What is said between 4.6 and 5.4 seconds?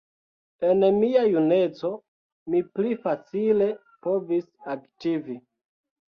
aktivi.